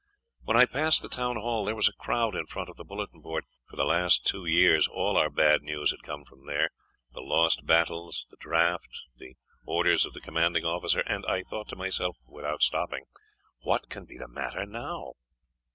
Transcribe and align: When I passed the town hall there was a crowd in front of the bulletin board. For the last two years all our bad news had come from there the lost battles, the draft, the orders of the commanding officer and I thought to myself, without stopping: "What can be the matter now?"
When 0.41 0.57
I 0.57 0.65
passed 0.65 1.03
the 1.03 1.09
town 1.09 1.35
hall 1.35 1.63
there 1.63 1.75
was 1.75 1.87
a 1.87 1.93
crowd 1.93 2.33
in 2.35 2.47
front 2.47 2.69
of 2.69 2.75
the 2.75 2.83
bulletin 2.83 3.21
board. 3.21 3.43
For 3.69 3.75
the 3.75 3.85
last 3.85 4.25
two 4.25 4.47
years 4.47 4.87
all 4.87 5.15
our 5.15 5.29
bad 5.29 5.61
news 5.61 5.91
had 5.91 6.01
come 6.01 6.25
from 6.25 6.47
there 6.47 6.71
the 7.13 7.21
lost 7.21 7.67
battles, 7.67 8.25
the 8.31 8.37
draft, 8.39 9.03
the 9.17 9.35
orders 9.63 10.07
of 10.07 10.13
the 10.13 10.19
commanding 10.19 10.65
officer 10.65 11.01
and 11.01 11.23
I 11.27 11.43
thought 11.43 11.67
to 11.69 11.75
myself, 11.75 12.17
without 12.25 12.63
stopping: 12.63 13.05
"What 13.59 13.89
can 13.89 14.05
be 14.05 14.17
the 14.17 14.27
matter 14.27 14.65
now?" 14.65 15.13